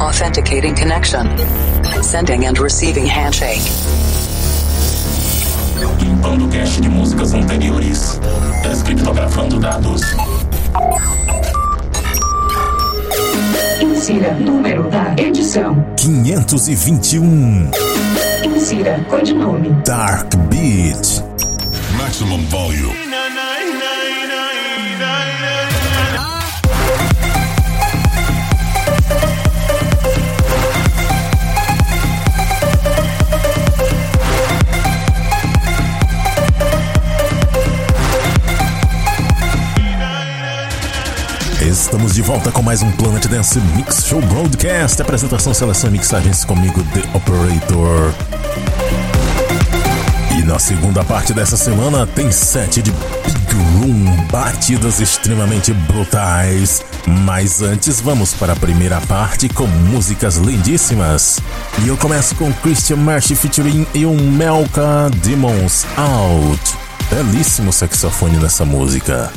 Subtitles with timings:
[0.00, 1.26] Authenticating connection.
[2.00, 3.60] Sending and receiving handshake.
[5.98, 8.20] Limpando cache de músicas anteriores.
[8.62, 10.02] Descriptografando dados.
[13.80, 17.70] Insira número da edição: 521.
[18.44, 21.24] Insira codinome: Dark Beat.
[21.96, 23.17] Maximum volume.
[41.88, 45.00] Estamos de volta com mais um Planet Dance Mix Show Broadcast.
[45.00, 48.12] Apresentação, seleção e mixagens comigo, The Operator.
[50.38, 56.84] E na segunda parte dessa semana tem sete de Big Room, batidas extremamente brutais.
[57.24, 61.40] Mas antes vamos para a primeira parte com músicas lindíssimas.
[61.82, 66.76] E eu começo com Christian Marsh featuring e um Melka Demons Out.
[67.08, 69.32] Belíssimo saxofone nessa música.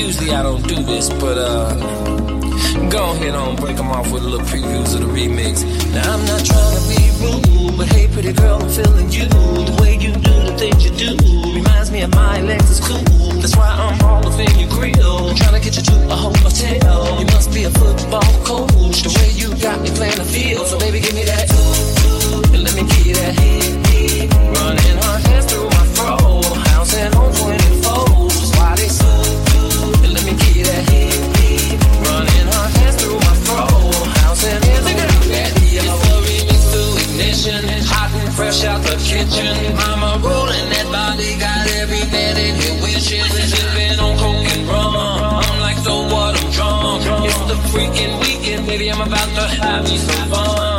[0.00, 1.74] Usually I don't do this, but uh,
[2.88, 5.60] go ahead on break them off with a little previews of the remix.
[5.92, 9.28] Now, I'm not trying to be rude, but hey, pretty girl, I'm feeling you.
[9.28, 11.12] The way you do the things you do
[11.52, 13.40] reminds me of my Lexus cool.
[13.44, 17.20] That's why I'm all up in your grill, trying to get you to a hotel.
[17.20, 20.66] You must be a football coach, the way you got me playing the field.
[20.66, 21.44] So baby, give me that,
[22.56, 23.36] and let me give you that.
[24.56, 26.16] Running her hands through my fro,
[26.72, 27.59] bouncing on 24s.
[39.10, 39.74] Kitchen.
[39.74, 43.26] Mama rolling that body, got every man in here wishing.
[43.26, 44.94] Sipping on coke and rum.
[44.96, 46.38] I'm like, so what?
[46.38, 47.26] I'm drunk.
[47.26, 48.90] It's the freaking weekend, baby.
[48.90, 50.69] I'm about to have me some fun.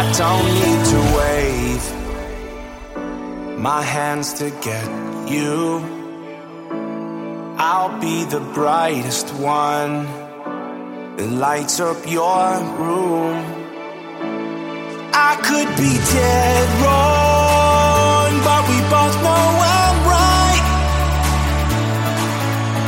[0.00, 1.84] I don't need to wave
[3.58, 4.86] my hands to get
[5.28, 5.82] you.
[7.58, 10.06] I'll be the brightest one
[11.16, 12.46] that lights up your
[12.78, 13.38] room.
[15.30, 19.46] I could be dead wrong, but we both know
[19.78, 20.64] I'm right.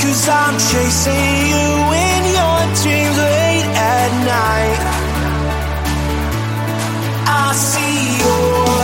[0.01, 1.69] Cause I'm chasing you
[2.07, 4.90] in your dreams late at night.
[7.51, 8.80] I see your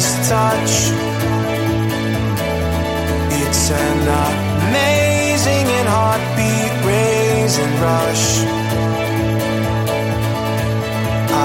[0.00, 0.74] this touch.
[3.40, 4.00] It's an
[4.32, 8.26] amazing and heartbeat raising rush.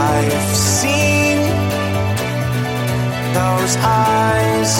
[0.07, 1.37] I've seen
[3.39, 3.73] those
[4.07, 4.71] eyes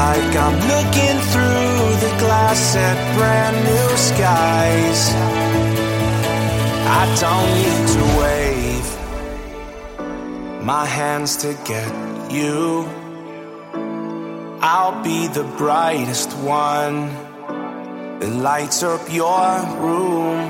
[0.00, 5.00] like I'm looking through the glass at brand new skies.
[6.98, 8.45] I don't need to wave
[10.66, 11.92] my hands to get
[12.32, 12.84] you.
[14.60, 17.06] I'll be the brightest one
[18.18, 19.46] that lights up your
[19.84, 20.40] room.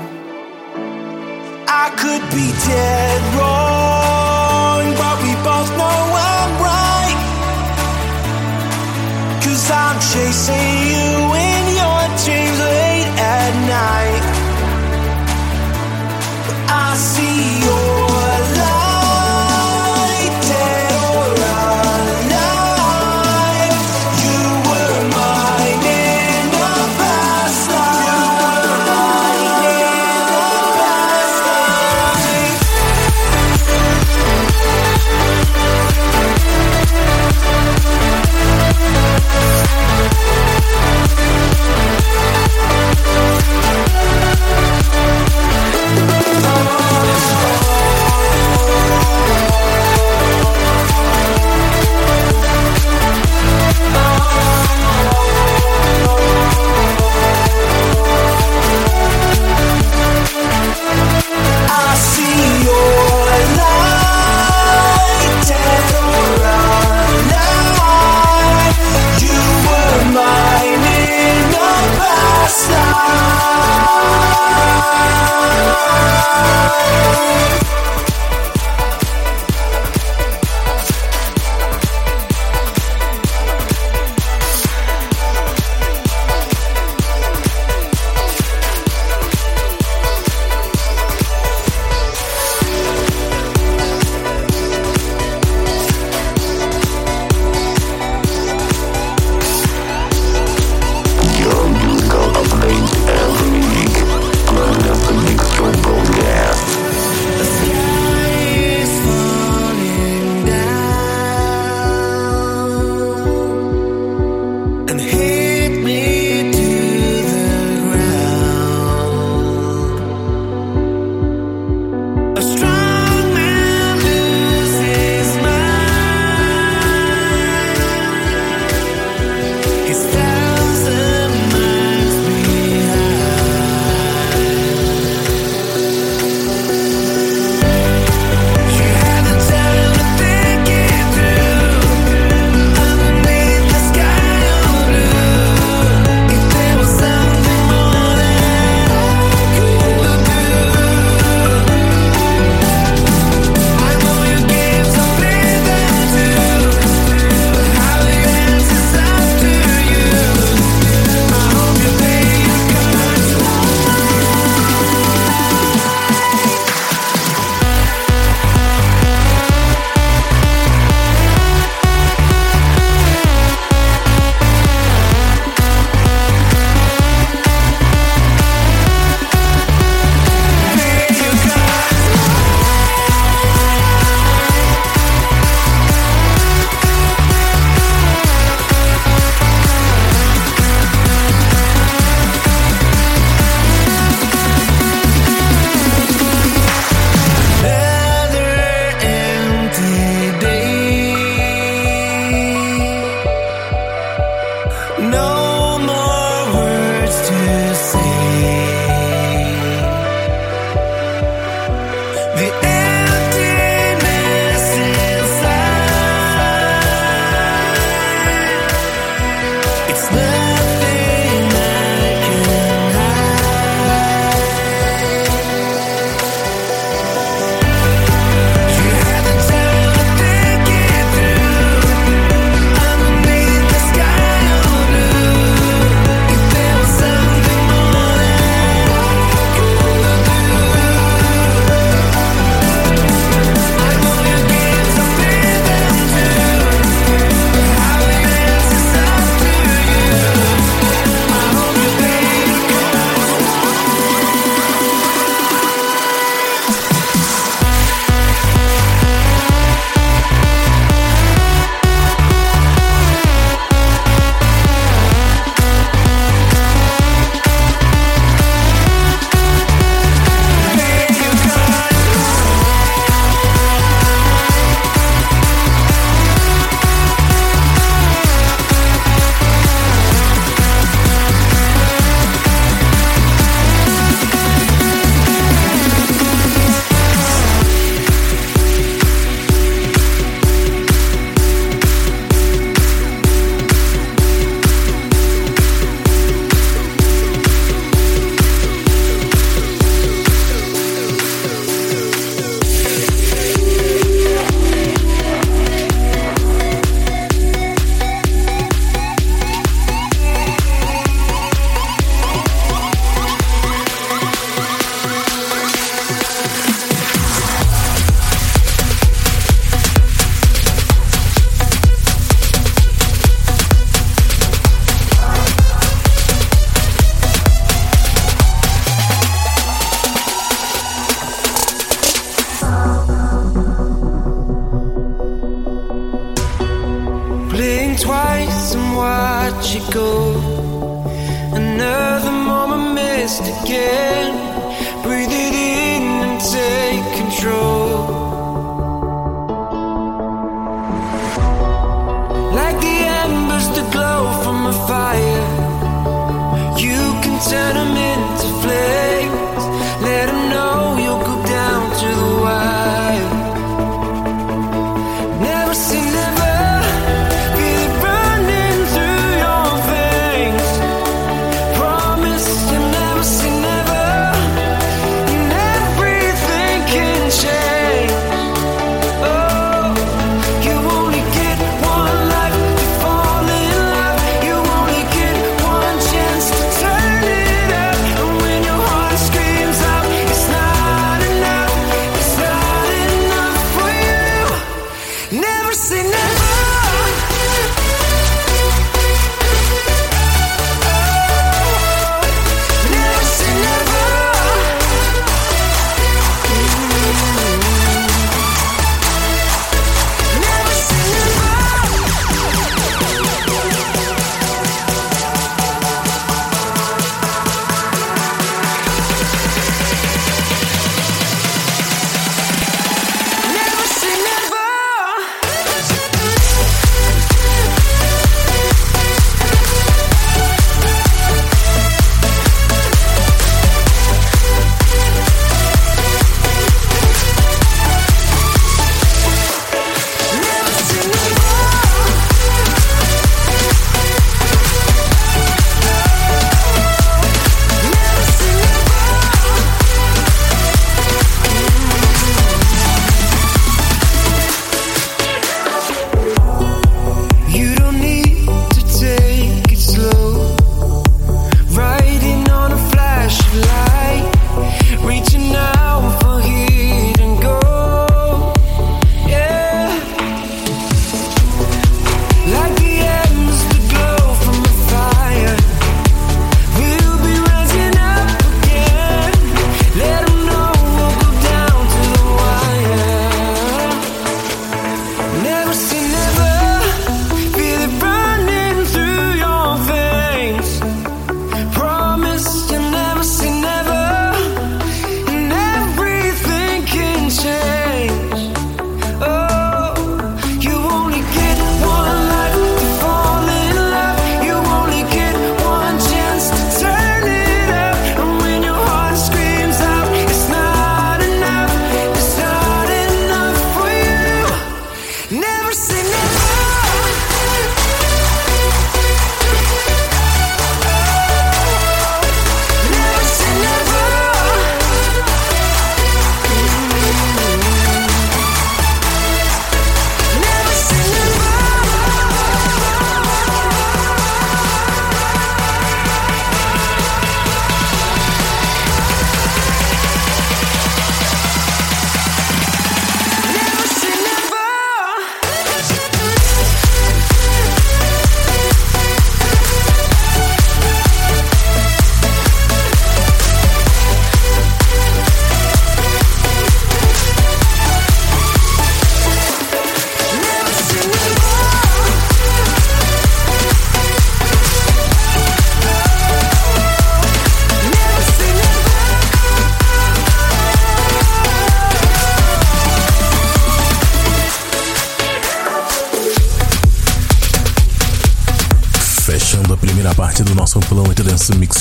[1.83, 5.99] I could be dead wrong, but we both know
[6.33, 7.19] I'm right.
[9.43, 11.09] Cause I'm chasing you
[11.45, 14.23] in your dreams late at night.
[16.85, 17.76] I see your
[76.43, 77.86] love.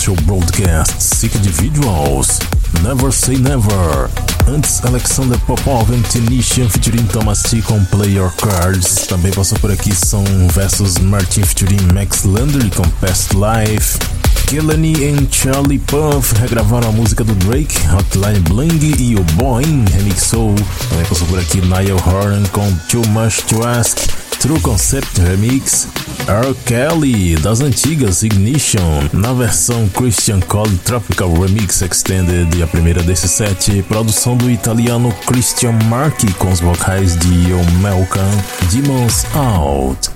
[0.07, 2.39] Special Broadcast Sick Individuals,
[2.85, 4.09] Never Say Never.
[4.47, 9.09] Antes, Alexander Popov and Tanisha featuring Thomas T com Player Cards.
[9.09, 13.99] Também passou por aqui São versus Martin featuring Max Landry com Past Life.
[14.47, 20.55] Kelani e Charlie Puff regravaram a música do Drake, Hotline Bling e o Boeing remixou.
[20.89, 23.99] Também passou por aqui Niall Horan com Too Much to Ask,
[24.39, 25.89] True Concept Remix,
[26.29, 26.55] R.
[26.65, 33.81] Kelly das antigas Ignition, na versão Christian Cole Tropical Remix Extended, a primeira desse set,
[33.85, 38.31] produção do italiano Christian Marchi com os vocais de Yo Melkan,
[38.73, 40.16] Demons Out.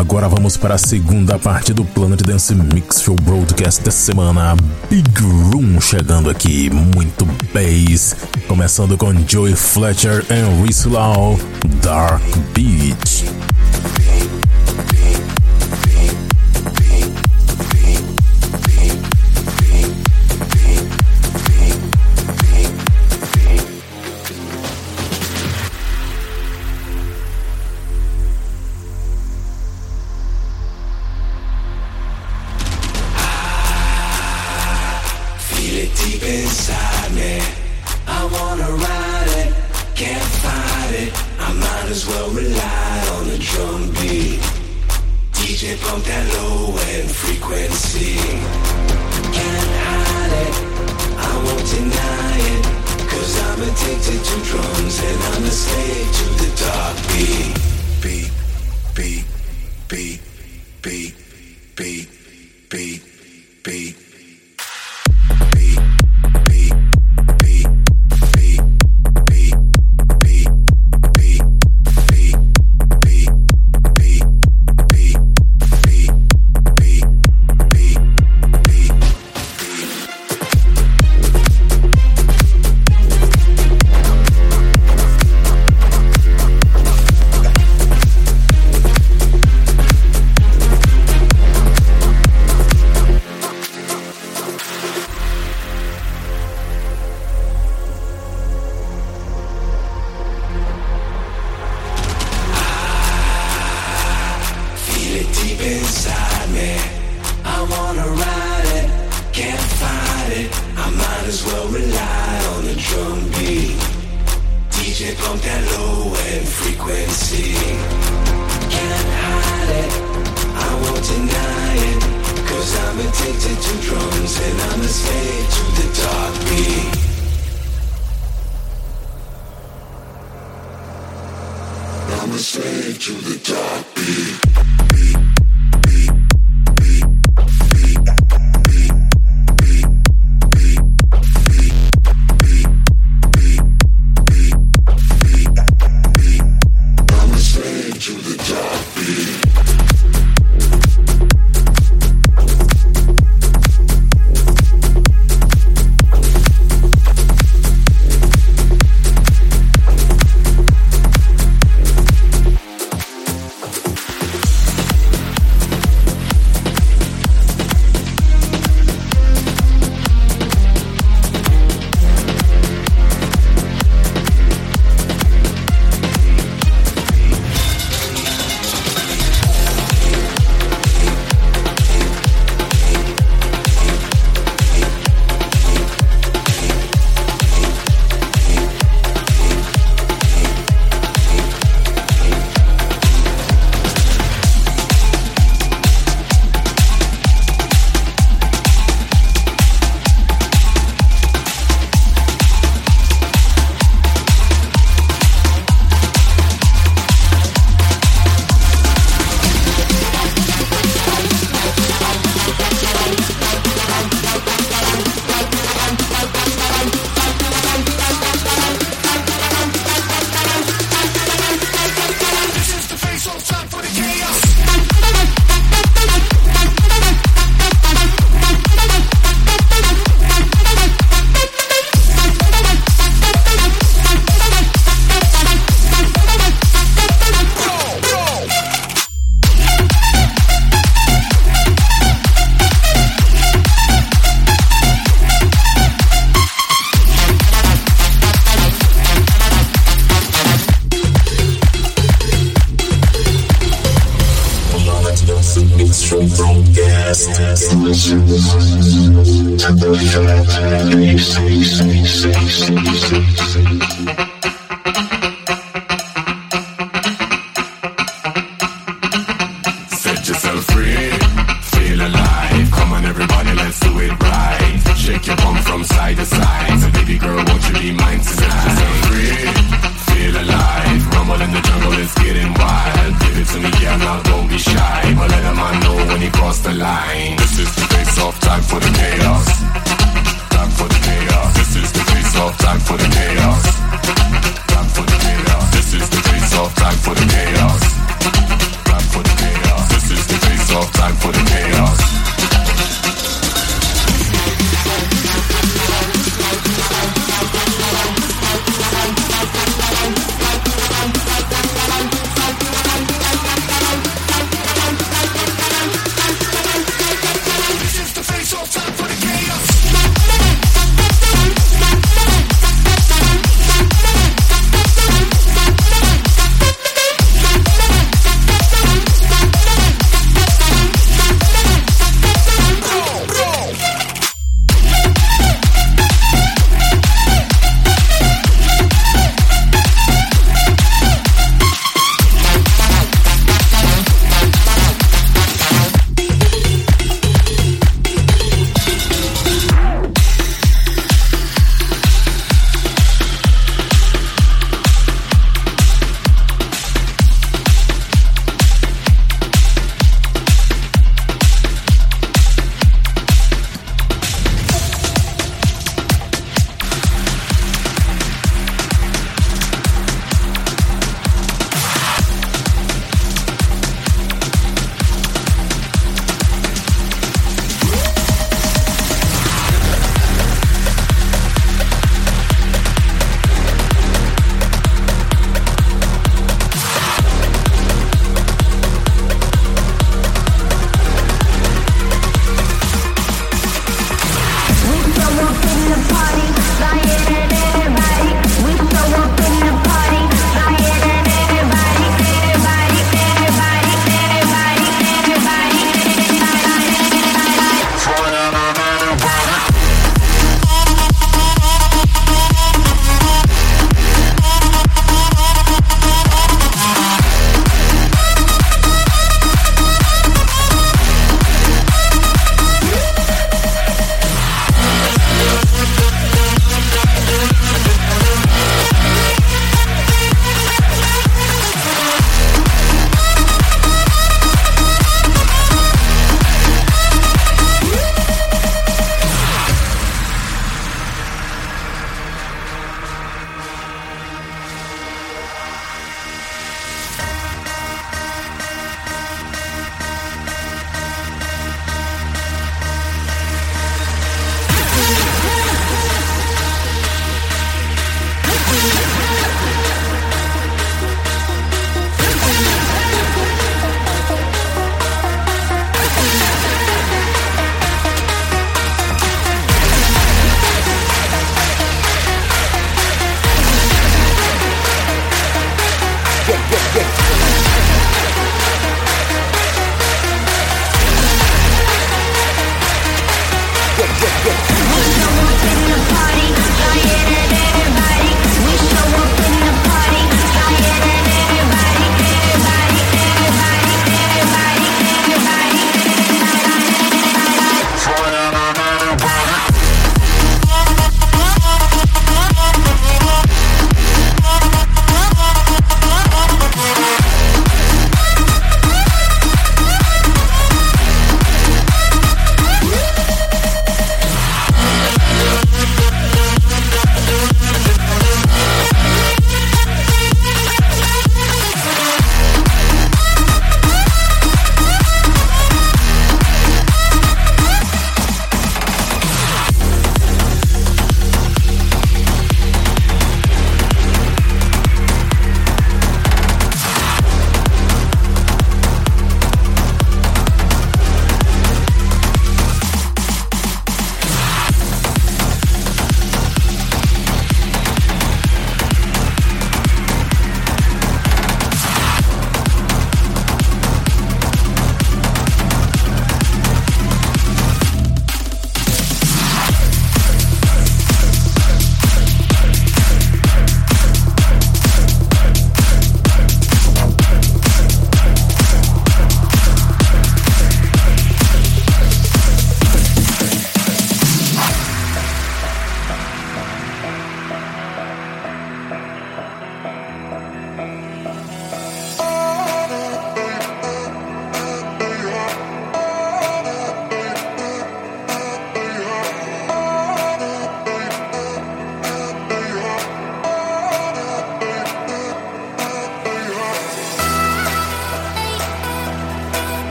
[0.00, 4.56] Agora vamos para a segunda parte do Planet Dance Mix Show Broadcast da semana.
[4.88, 8.16] Big Room chegando aqui, muito bass.
[8.48, 11.38] Começando com Joey Fletcher e Reese Lau,
[11.82, 12.22] Dark
[12.54, 13.26] Beach.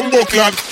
[0.00, 0.65] bumbo clock.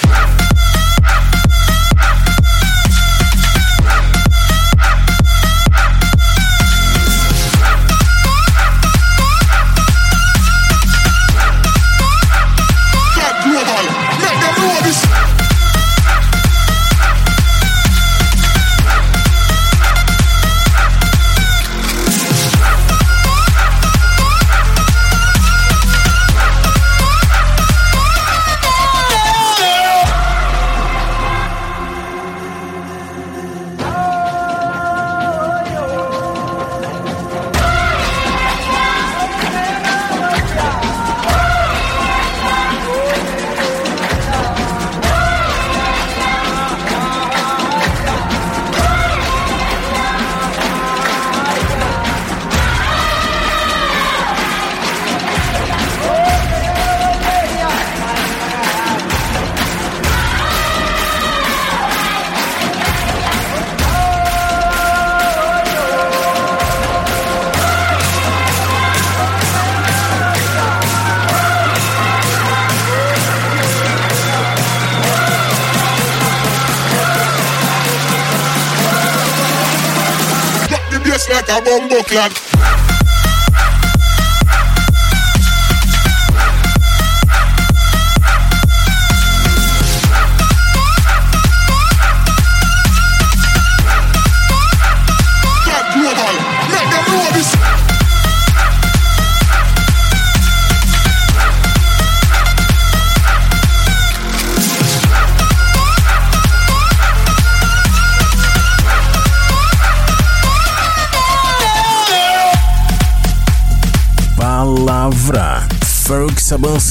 [82.15, 82.44] clock.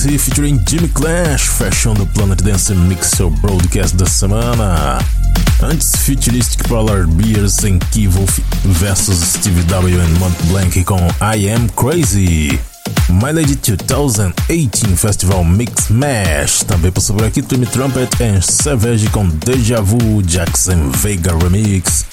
[0.04, 5.00] Featuring Jimmy Clash, fechando o Planet Dance Mixer Broadcast da semana.
[5.62, 12.60] Antes, Futuristic Polar Beers em Keyvolf versus Steve W and Mont com I Am Crazy.
[13.10, 16.64] My Lady 2018 Festival Mix Mash.
[16.68, 22.06] Também passou por aqui Timmy Trumpet and Savage com Deja Vu, Jackson Vega Remix.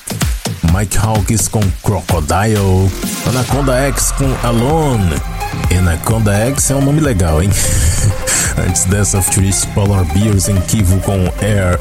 [0.73, 2.91] Mike Hawkins com Crocodile,
[3.29, 5.15] Anaconda X com Alone.
[5.77, 7.51] Anaconda X é um nome legal, hein?
[8.67, 11.79] Antes dessa, Futuristic Polar Beers em Kivo com Air.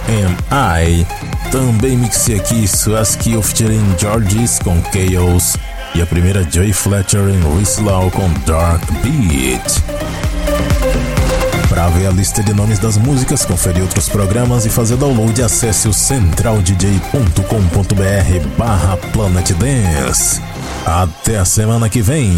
[1.51, 5.57] Também mixei aqui Swaski featuring Georges com Chaos.
[5.95, 11.09] E a primeira Joy Fletcher em Whistle com Dark Beat.
[11.80, 15.88] Para ver a lista de nomes das músicas, conferir outros programas e fazer download, acesse
[15.88, 20.41] o centraldj.com.br barra Planet Dance.
[20.86, 22.38] Até a semana que vem.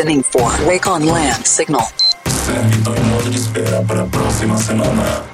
[0.00, 1.86] Listening for Wake on Land signal.
[2.24, 5.29] Servidor em modo de espera para a próxima semana.